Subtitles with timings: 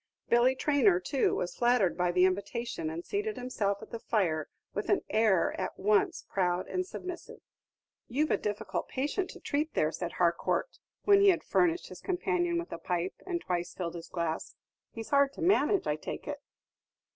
[0.29, 4.89] Billy Traynor, too, was flattered by the invitation, and seated himself at the fire with
[4.89, 7.37] an air at once proud and submissive.
[8.07, 12.57] "You've a difficult patient to treat there," said Harcourt, when he had furnished his companion
[12.57, 14.55] with a pipe, and twice filled his glass;
[14.89, 16.39] "he's hard to manage, I take it?"